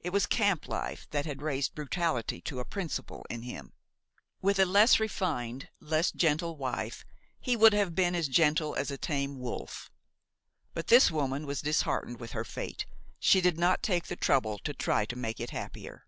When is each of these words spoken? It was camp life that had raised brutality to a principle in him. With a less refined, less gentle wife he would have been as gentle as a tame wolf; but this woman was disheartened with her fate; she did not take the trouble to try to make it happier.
It 0.00 0.14
was 0.14 0.24
camp 0.24 0.66
life 0.66 1.06
that 1.10 1.26
had 1.26 1.42
raised 1.42 1.74
brutality 1.74 2.40
to 2.40 2.58
a 2.58 2.64
principle 2.64 3.26
in 3.28 3.42
him. 3.42 3.74
With 4.40 4.58
a 4.58 4.64
less 4.64 4.98
refined, 4.98 5.68
less 5.78 6.10
gentle 6.10 6.56
wife 6.56 7.04
he 7.38 7.54
would 7.54 7.74
have 7.74 7.94
been 7.94 8.14
as 8.14 8.28
gentle 8.28 8.74
as 8.76 8.90
a 8.90 8.96
tame 8.96 9.38
wolf; 9.38 9.90
but 10.72 10.86
this 10.86 11.10
woman 11.10 11.44
was 11.44 11.60
disheartened 11.60 12.18
with 12.18 12.32
her 12.32 12.44
fate; 12.46 12.86
she 13.18 13.42
did 13.42 13.58
not 13.58 13.82
take 13.82 14.06
the 14.06 14.16
trouble 14.16 14.58
to 14.60 14.72
try 14.72 15.04
to 15.04 15.16
make 15.16 15.38
it 15.38 15.50
happier. 15.50 16.06